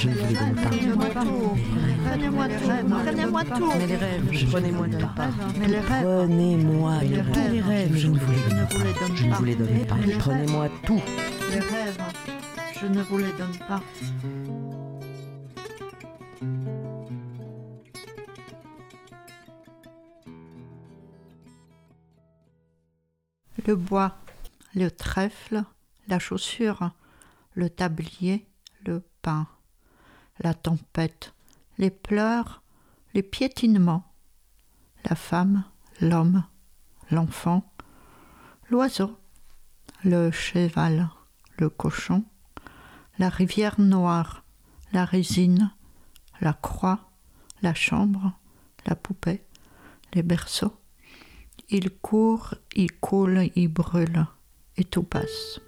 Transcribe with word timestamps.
je 0.00 0.08
ne 0.08 0.14
vous 0.14 0.26
les 0.28 0.34
donne 0.34 0.54
pas. 0.54 0.70
Prenez-moi 2.04 2.48
tout, 2.48 2.64
prenez-moi 2.88 3.44
tout. 3.44 3.72
Mais 3.78 3.86
les 3.86 3.96
rêves, 3.96 4.48
prenez-moi. 4.50 4.86
Mais 5.58 5.68
les 5.68 5.80
rêves, 5.80 6.04
Prenez-moi 6.04 7.00
tous 7.32 7.52
les 7.52 7.60
rêves, 7.60 7.96
je 7.96 8.08
ne 8.08 8.18
vous 8.18 8.32
les 8.32 8.38
je 8.38 8.48
donne 8.48 8.58
ne 8.58 8.64
pas. 8.64 9.14
Je 9.14 9.24
ne 9.24 9.30
pas. 9.30 9.36
vous 9.36 9.44
les 9.44 9.54
donne 9.54 9.86
pas. 9.86 9.96
Prenez-moi 10.18 10.68
tout. 10.86 11.02
les 11.50 11.60
rêves, 11.60 11.98
je 12.80 12.86
ne 12.86 13.02
vous 13.02 13.18
les 13.18 13.32
donne 13.32 13.58
pas. 13.68 13.82
Le 23.66 23.76
bois, 23.76 24.16
le 24.74 24.90
trèfle, 24.90 25.62
la 26.08 26.18
chaussure, 26.18 26.92
le 27.52 27.68
tablier, 27.68 28.46
le 28.86 29.02
pain, 29.20 29.46
la 30.40 30.54
tempête, 30.54 31.34
les 31.78 31.90
pleurs, 31.90 32.62
les 33.14 33.22
piétinements, 33.22 34.04
la 35.08 35.16
femme, 35.16 35.64
l'homme, 36.00 36.44
l'enfant, 37.10 37.70
l'oiseau, 38.70 39.16
le 40.04 40.30
cheval, 40.30 41.08
le 41.58 41.68
cochon, 41.68 42.24
la 43.18 43.28
rivière 43.28 43.80
noire, 43.80 44.44
la 44.92 45.04
résine, 45.04 45.72
la 46.40 46.52
croix, 46.52 47.10
la 47.62 47.74
chambre, 47.74 48.32
la 48.86 48.96
poupée, 48.96 49.44
les 50.14 50.22
berceaux. 50.22 50.76
Il 51.68 51.90
court, 51.90 52.54
il 52.74 52.92
coule, 52.92 53.50
il 53.54 53.68
brûle, 53.68 54.26
et 54.76 54.84
tout 54.84 55.02
passe. 55.02 55.60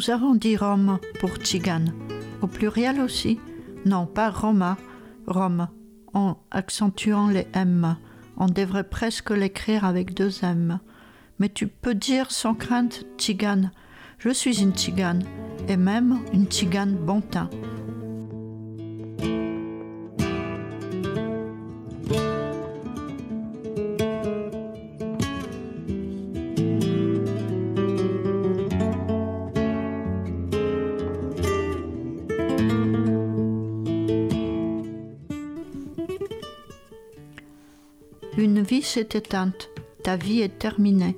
Nous 0.00 0.08
avons 0.08 0.34
dit 0.34 0.56
Rome 0.56 0.98
pour 1.20 1.36
tzigane. 1.36 1.92
Au 2.40 2.46
pluriel 2.46 3.02
aussi. 3.02 3.38
Non, 3.84 4.06
pas 4.06 4.30
Roma, 4.30 4.78
Rome, 5.26 5.68
en 6.14 6.38
accentuant 6.50 7.28
les 7.28 7.46
M. 7.52 7.98
On 8.38 8.46
devrait 8.46 8.88
presque 8.88 9.28
l'écrire 9.28 9.84
avec 9.84 10.14
deux 10.14 10.42
M. 10.42 10.78
Mais 11.38 11.50
tu 11.50 11.66
peux 11.66 11.94
dire 11.94 12.30
sans 12.30 12.54
crainte 12.54 13.04
tzigane. 13.18 13.72
Je 14.16 14.30
suis 14.30 14.62
une 14.62 14.72
tzigane, 14.72 15.22
et 15.68 15.76
même 15.76 16.20
une 16.32 16.46
tzigane 16.46 16.96
bon 16.96 17.20
teint. 17.20 17.50
Vie 38.70 38.82
s'est 38.82 39.08
éteinte, 39.14 39.68
ta 40.04 40.14
vie 40.16 40.42
est 40.42 40.60
terminée. 40.60 41.16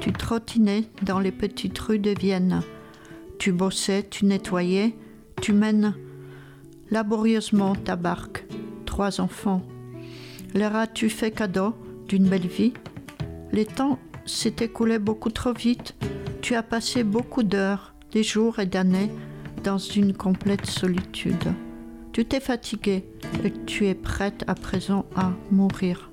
Tu 0.00 0.14
trottinais 0.14 0.84
dans 1.02 1.18
les 1.18 1.30
petites 1.30 1.78
rues 1.78 1.98
de 1.98 2.14
Vienne. 2.18 2.62
Tu 3.38 3.52
bossais, 3.52 4.06
tu 4.08 4.24
nettoyais, 4.24 4.96
tu 5.42 5.52
mènes 5.52 5.94
laborieusement 6.90 7.74
ta 7.74 7.96
barque. 7.96 8.46
Trois 8.86 9.20
enfants. 9.20 9.60
Leur 10.54 10.74
as-tu 10.74 11.10
fait 11.10 11.32
cadeau 11.32 11.74
d'une 12.08 12.30
belle 12.30 12.46
vie? 12.46 12.72
Les 13.52 13.66
temps 13.66 13.98
s'est 14.24 14.56
écoulé 14.60 14.98
beaucoup 14.98 15.28
trop 15.28 15.52
vite. 15.52 15.94
Tu 16.40 16.54
as 16.54 16.62
passé 16.62 17.04
beaucoup 17.04 17.42
d'heures, 17.42 17.94
des 18.12 18.22
jours 18.22 18.58
et 18.58 18.64
d'années 18.64 19.10
dans 19.64 19.76
une 19.76 20.14
complète 20.14 20.64
solitude. 20.64 21.52
Tu 22.14 22.24
t'es 22.24 22.40
fatigué 22.40 23.04
et 23.44 23.52
tu 23.66 23.86
es 23.86 23.94
prête 23.94 24.44
à 24.46 24.54
présent 24.54 25.04
à 25.14 25.32
mourir. 25.50 26.09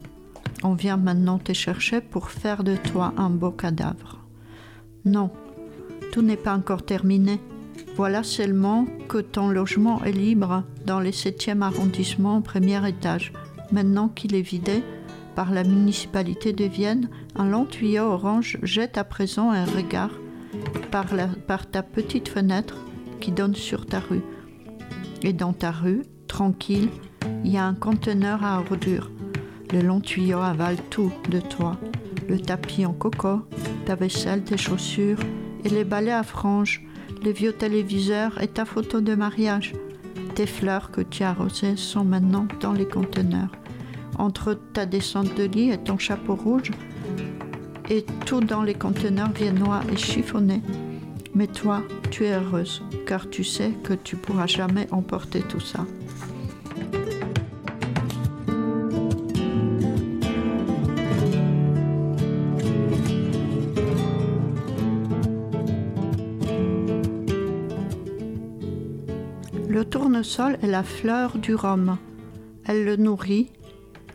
On 0.64 0.74
vient 0.74 0.98
maintenant 0.98 1.40
te 1.40 1.54
chercher 1.54 2.02
pour 2.02 2.30
faire 2.30 2.64
de 2.64 2.76
toi 2.76 3.14
un 3.18 3.30
beau 3.30 3.52
cadavre. 3.52 4.20
Non, 5.06 5.32
tout 6.12 6.22
n'est 6.22 6.38
pas 6.38 6.56
encore 6.56 6.84
terminé. 6.84 7.40
Voilà 7.96 8.24
seulement 8.24 8.86
que 9.08 9.20
ton 9.20 9.50
logement 9.50 10.04
est 10.04 10.12
libre 10.12 10.64
dans 10.86 11.00
le 11.00 11.10
7e 11.10 11.62
arrondissement 11.62 12.38
au 12.38 12.42
premier 12.42 12.88
étage. 12.88 13.34
Maintenant 13.72 14.08
qu'il 14.08 14.36
est 14.36 14.42
vidé 14.42 14.84
par 15.36 15.52
la 15.52 15.64
municipalité 15.64 16.54
de 16.54 16.66
Vienne, 16.66 17.10
un 17.36 17.48
long 17.48 17.66
tuyau 17.66 18.04
orange 18.04 18.58
jette 18.64 18.98
à 18.98 19.04
présent 19.04 19.52
un 19.52 19.66
regard 19.66 20.12
par, 20.92 21.06
par 21.48 21.70
ta 21.70 21.84
petite 21.84 22.30
fenêtre 22.30 22.78
qui 23.20 23.32
donne 23.32 23.56
sur 23.56 23.86
ta 23.86 24.00
rue. 24.00 24.24
Et 25.24 25.34
dans 25.34 25.54
ta 25.54 25.72
rue, 25.72 26.04
tranquille, 26.28 26.90
il 27.44 27.52
y 27.52 27.58
a 27.58 27.66
un 27.66 27.76
conteneur 27.76 28.44
à 28.44 28.60
ordures. 28.60 29.12
Le 29.74 29.82
long 29.82 30.00
tuyau 30.00 30.40
avale 30.40 30.78
tout 30.90 31.12
de 31.30 31.40
toi. 31.40 31.78
Le 32.30 32.40
tapis 32.40 32.86
en 32.86 32.94
coco, 32.94 33.42
ta 33.86 33.96
vaisselle, 33.96 34.44
tes 34.44 34.58
chaussures 34.58 35.20
et 35.66 35.70
les 35.70 35.84
balais 35.84 36.14
à 36.14 36.24
franges, 36.24 36.82
les 37.22 37.34
vieux 37.34 37.52
téléviseurs 37.52 38.42
et 38.42 38.48
ta 38.48 38.64
photo 38.64 39.02
de 39.02 39.14
mariage. 39.16 39.74
Tes 40.36 40.46
fleurs 40.46 40.92
que 40.92 41.02
tu 41.02 41.24
as 41.24 41.32
arrosées 41.32 41.76
sont 41.76 42.06
maintenant 42.06 42.48
dans 42.62 42.72
les 42.74 42.88
conteneurs. 42.88 43.52
Entre 44.18 44.54
ta 44.54 44.86
descente 44.86 45.36
de 45.36 45.44
lit 45.44 45.72
et 45.72 45.78
ton 45.78 45.98
chapeau 45.98 46.36
rouge, 46.36 46.72
et 47.90 48.06
tout 48.26 48.42
dans 48.42 48.64
les 48.64 48.74
conteneurs 48.74 49.32
viennois 49.32 49.82
et 49.92 49.98
chiffonnés. 49.98 50.62
Mais 51.34 51.48
toi, 51.48 51.84
tu 52.10 52.26
es 52.26 52.34
heureuse, 52.34 52.84
car 53.06 53.30
tu 53.30 53.44
sais 53.44 53.72
que 53.84 53.94
tu 53.94 54.16
pourras 54.16 54.48
jamais 54.48 54.88
emporter 54.92 55.42
tout 55.42 55.60
ça. 55.60 55.86
Le 69.78 69.86
tournesol 69.86 70.58
est 70.64 70.68
la 70.68 70.82
fleur 70.82 71.38
du 71.38 71.54
rhum. 71.54 72.00
Elle 72.66 72.84
le 72.84 72.96
nourrit, 72.96 73.52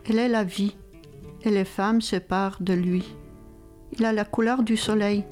elle 0.05 0.19
est 0.19 0.27
la 0.27 0.43
vie, 0.43 0.75
et 1.43 1.49
les 1.49 1.63
femmes 1.63 2.01
se 2.01 2.17
parent 2.17 2.57
de 2.59 2.73
lui. 2.73 3.15
Il 3.97 4.03
a 4.03 4.11
la 4.11 4.25
couleur 4.25 4.63
du 4.63 4.75
soleil. 4.75 5.23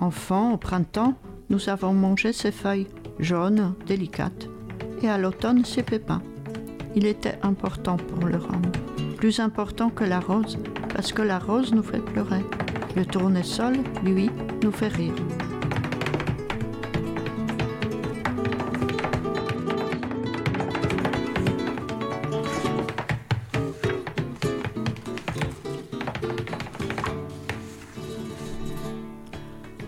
Enfant, 0.00 0.52
au 0.52 0.58
printemps, 0.58 1.14
nous 1.48 1.70
avons 1.70 1.94
mangé 1.94 2.34
ses 2.34 2.52
feuilles, 2.52 2.88
jaunes, 3.18 3.72
délicates, 3.86 4.50
et 5.00 5.08
à 5.08 5.16
l'automne 5.16 5.64
ses 5.64 5.82
pépins. 5.82 6.20
Il 6.94 7.06
était 7.06 7.38
important 7.42 7.96
pour 7.96 8.26
le 8.26 8.36
rhum, 8.36 8.70
plus 9.16 9.40
important 9.40 9.88
que 9.88 10.04
la 10.04 10.20
rose, 10.20 10.58
parce 10.92 11.14
que 11.14 11.22
la 11.22 11.38
rose 11.38 11.72
nous 11.72 11.82
fait 11.82 12.04
pleurer. 12.04 12.44
Le 12.96 13.06
tournesol, 13.06 13.76
lui, 14.04 14.28
nous 14.62 14.72
fait 14.72 14.88
rire. 14.88 15.14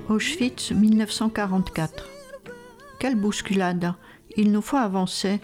Auschwitz 0.09 0.71
1944. 0.71 2.09
Quelle 3.01 3.17
bousculade 3.17 3.93
Il 4.37 4.53
nous 4.53 4.63
faut 4.63 4.77
avancer. 4.77 5.41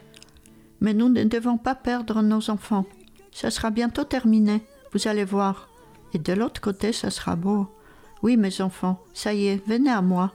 Mais 0.81 0.94
nous 0.94 1.09
ne 1.09 1.25
devons 1.25 1.59
pas 1.59 1.75
perdre 1.75 2.23
nos 2.23 2.49
enfants. 2.49 2.87
Ça 3.32 3.50
sera 3.50 3.70
bientôt 3.70 4.05
terminé, 4.05 4.62
vous 4.93 5.09
allez 5.09 5.25
voir. 5.25 5.69
Et 6.14 6.20
de 6.20 6.32
l'autre 6.32 6.61
côté, 6.61 6.93
ça 6.93 7.11
sera 7.11 7.35
beau. 7.35 7.67
Oui, 8.23 8.37
mes 8.37 8.61
enfants, 8.61 9.03
ça 9.12 9.35
y 9.35 9.49
est, 9.49 9.67
venez 9.67 9.91
à 9.91 10.00
moi, 10.00 10.32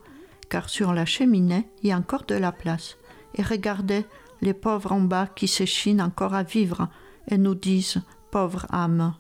car 0.50 0.68
sur 0.68 0.94
la 0.94 1.06
cheminée, 1.06 1.65
il 1.81 1.89
y 1.89 1.91
a 1.94 1.97
encore 1.97 2.25
de 2.25 2.35
la 2.35 2.51
place. 2.51 2.97
Et 3.35 3.44
regardez 3.44 4.06
les 4.41 4.53
pauvres 4.53 4.91
en 4.91 5.01
bas 5.01 5.27
qui 5.27 5.47
s'échinent 5.47 6.01
encore 6.01 6.33
à 6.33 6.44
vivre 6.44 6.89
et 7.30 7.38
nous 7.38 7.56
disent 7.56 8.01
pauvre 8.30 8.65
âme. 8.71 9.13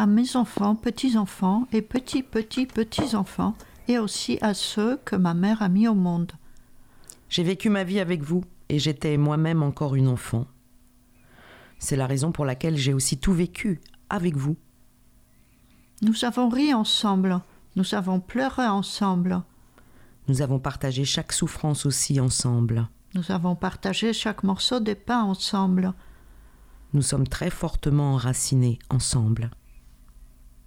À 0.00 0.06
mes 0.06 0.34
enfants, 0.34 0.76
petits-enfants 0.76 1.68
et 1.72 1.82
petits-petits-petits-enfants, 1.82 3.54
et 3.86 3.98
aussi 3.98 4.38
à 4.40 4.54
ceux 4.54 4.96
que 4.96 5.14
ma 5.14 5.34
mère 5.34 5.60
a 5.60 5.68
mis 5.68 5.88
au 5.88 5.94
monde. 5.94 6.32
J'ai 7.28 7.42
vécu 7.42 7.68
ma 7.68 7.84
vie 7.84 8.00
avec 8.00 8.22
vous 8.22 8.42
et 8.70 8.78
j'étais 8.78 9.18
moi-même 9.18 9.62
encore 9.62 9.96
une 9.96 10.08
enfant. 10.08 10.46
C'est 11.78 11.96
la 11.96 12.06
raison 12.06 12.32
pour 12.32 12.46
laquelle 12.46 12.78
j'ai 12.78 12.94
aussi 12.94 13.18
tout 13.18 13.34
vécu 13.34 13.82
avec 14.08 14.38
vous. 14.38 14.56
Nous 16.00 16.24
avons 16.24 16.48
ri 16.48 16.72
ensemble, 16.72 17.38
nous 17.76 17.94
avons 17.94 18.20
pleuré 18.20 18.66
ensemble, 18.66 19.42
Nous 20.28 20.40
avons 20.40 20.60
partagé 20.60 21.04
chaque 21.04 21.34
souffrance 21.34 21.84
aussi 21.84 22.20
ensemble. 22.20 22.88
nous 23.12 23.30
avons 23.30 23.54
partagé 23.54 24.14
chaque 24.14 24.44
morceau 24.44 24.80
de 24.80 24.94
pain 24.94 25.24
ensemble, 25.24 25.92
Nous 26.94 27.02
sommes 27.02 27.28
très 27.28 27.50
fortement 27.50 28.14
enracinés 28.14 28.78
ensemble. 28.88 29.50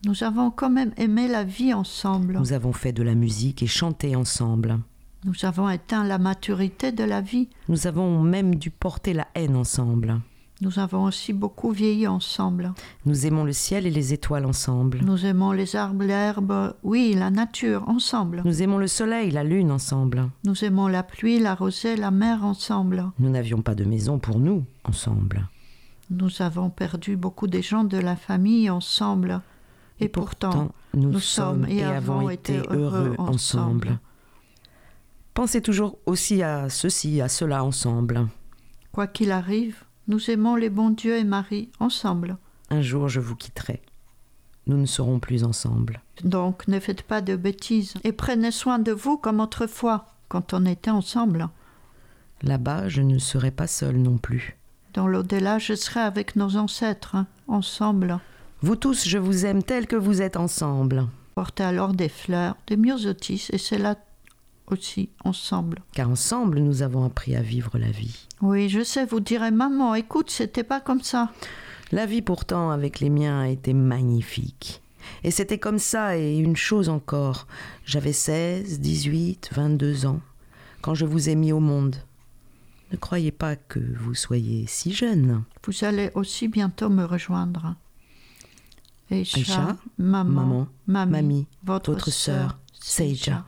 Nous 0.06 0.24
avons 0.24 0.52
quand 0.52 0.70
même 0.70 0.92
aimé 0.98 1.28
la 1.28 1.44
vie 1.44 1.74
ensemble, 1.74 2.38
Nous 2.40 2.54
avons 2.54 2.74
fait 2.74 2.92
de 2.92 3.04
la 3.04 3.16
musique 3.16 3.64
et 3.64 3.68
chanté 3.68 4.16
ensemble. 4.16 4.80
nous 5.26 5.34
avons 5.44 5.70
éteint 5.70 6.04
la 6.04 6.18
maturité 6.18 6.92
de 6.92 7.04
la 7.04 7.22
vie, 7.22 7.50
Nous 7.70 7.88
avons 7.88 8.22
même 8.22 8.56
dû 8.56 8.70
porter 8.70 9.14
la 9.14 9.28
haine 9.36 9.56
ensemble. 9.56 10.20
nous 10.62 10.78
avons 10.80 11.06
aussi 11.06 11.32
beaucoup 11.34 11.72
vieilli 11.72 12.06
ensemble, 12.08 12.74
Nous 13.06 13.26
aimons 13.26 13.46
le 13.46 13.54
ciel 13.54 13.86
et 13.88 13.92
les 13.92 14.12
étoiles 14.14 14.46
ensemble. 14.46 15.00
nous 15.06 15.26
aimons 15.26 15.54
les 15.54 15.76
arbres, 15.78 16.04
l'herbe, 16.04 16.76
oui, 16.84 17.16
la 17.18 17.30
nature 17.32 17.88
ensemble, 17.88 18.42
Nous 18.44 18.62
aimons 18.62 18.78
le 18.80 18.88
soleil, 18.88 19.32
la 19.32 19.46
lune 19.46 19.72
ensemble. 19.72 20.30
nous 20.44 20.66
aimons 20.66 20.88
la 20.90 21.04
pluie, 21.04 21.40
la 21.40 21.56
rosée, 21.56 21.96
la 21.96 22.12
mer 22.12 22.44
ensemble. 22.44 23.06
Nous 23.20 23.30
n'avions 23.30 23.62
pas 23.62 23.76
de 23.76 23.86
maison 23.86 24.20
pour 24.20 24.40
nous 24.40 24.66
ensemble. 24.84 25.48
Nous 26.10 26.42
avons 26.42 26.70
perdu 26.70 27.16
beaucoup 27.16 27.48
de 27.48 27.62
gens 27.62 27.86
de 27.86 27.98
la 27.98 28.18
famille 28.18 28.70
ensemble. 28.70 29.42
Et, 30.04 30.10
pourtant, 30.10 30.72
nous, 30.94 31.12
nous 31.12 31.20
sommes 31.20 31.64
sommes 31.64 31.72
et 31.72 31.84
avons 31.84 32.30
été 32.30 32.62
heureux 32.70 33.16
ensemble. 33.18 34.00
Pensez 35.34 35.62
toujours 35.62 35.98
aussi 36.06 36.44
à 36.44 36.70
ceci, 36.70 37.22
à 37.22 37.28
cela 37.28 37.64
ensemble. 37.64 38.28
quoi 38.92 39.08
qu'il 39.08 39.32
arrive, 39.32 39.84
nous 40.08 40.30
aimons 40.30 40.56
les 40.56 40.70
bons 40.70 40.92
dieux 40.92 41.18
et 41.18 41.24
Marie 41.24 41.72
ensemble. 41.80 42.38
Un 42.70 42.82
jour 42.82 43.08
je 43.10 43.20
vous 43.20 43.36
quitterai. 43.36 43.82
Nous 44.68 44.78
ne 44.78 44.86
serons 44.86 45.20
plus 45.20 45.44
ensemble. 45.44 46.02
Donc 46.24 46.68
ne 46.68 46.80
faites 46.80 47.02
pas 47.02 47.22
de 47.22 47.36
bêtises 47.36 47.96
et 48.04 48.12
prenez 48.12 48.52
soin 48.52 48.80
de 48.80 48.92
vous 48.92 49.18
comme 49.18 49.40
autrefois, 49.40 50.06
quand 50.30 50.54
on 50.54 50.66
était 50.66 50.92
ensemble. 50.92 51.50
Là-bas, 52.44 52.90
je 52.90 53.02
ne 53.02 53.18
serai 53.20 53.52
pas 53.52 53.68
seul 53.68 53.98
non 53.98 54.18
plus. 54.18 54.58
Dans 54.94 55.08
l'au-delà, 55.08 55.58
je 55.58 55.74
serai 55.74 56.02
avec 56.02 56.36
nos 56.36 56.56
ancêtres, 56.58 57.16
hein, 57.16 57.28
ensemble. 57.48 58.20
Vous 58.64 58.78
tous, 58.78 59.10
je 59.10 59.18
vous 59.18 59.46
aime 59.46 59.62
tel 59.62 59.88
que 59.88 59.98
vous 59.98 60.22
êtes 60.22 60.38
ensemble. 60.38 61.06
Portez 61.36 61.66
alors 61.66 61.92
des 61.92 62.08
fleurs, 62.08 62.56
des 62.66 62.78
myosotis, 62.78 63.50
et 63.52 63.58
c'est 63.58 63.78
là 63.78 63.98
aussi 64.68 65.10
ensemble. 65.26 65.82
Car 65.92 66.10
ensemble, 66.10 66.60
nous 66.60 66.82
avons 66.82 67.04
appris 67.04 67.36
à 67.36 67.42
vivre 67.42 67.78
la 67.78 67.92
vie. 67.92 68.30
Oui, 68.42 68.70
je 68.70 68.82
sais, 68.82 69.06
vous 69.06 69.20
direz, 69.20 69.52
maman, 69.52 69.96
écoute, 69.96 70.32
c'était 70.32 70.64
pas 70.64 70.80
comme 70.80 71.02
ça. 71.02 71.30
La 71.92 72.06
vie 72.06 72.22
pourtant 72.22 72.72
avec 72.72 73.02
les 73.02 73.10
miens 73.10 73.42
a 73.42 73.50
été 73.50 73.74
magnifique. 73.74 74.82
Et 75.26 75.32
c'était 75.32 75.60
comme 75.60 75.78
ça, 75.78 76.18
et 76.18 76.38
une 76.38 76.56
chose 76.56 76.88
encore. 76.88 77.48
J'avais 77.84 78.14
16, 78.14 78.80
18, 78.80 79.50
22 79.52 80.06
ans 80.06 80.22
quand 80.82 80.96
je 80.96 81.04
vous 81.06 81.28
ai 81.28 81.36
mis 81.36 81.52
au 81.52 81.60
monde. 81.60 81.98
Ne 82.94 82.98
croyez 82.98 83.34
pas 83.34 83.58
que 83.58 83.82
vous 84.00 84.16
soyez 84.16 84.68
si 84.68 84.94
jeune. 84.94 85.44
Vous 85.66 85.84
allez 85.84 86.12
aussi 86.16 86.48
bientôt 86.48 86.88
me 86.88 87.04
rejoindre. 87.04 87.76
Aïcha, 89.14 89.38
Aïcha, 89.40 89.78
maman, 90.00 90.42
maman, 90.42 90.68
mamie, 90.88 91.12
mamie, 91.12 91.48
votre, 91.64 91.92
votre 91.92 92.10
sœur, 92.12 92.58
Seija. 92.82 93.46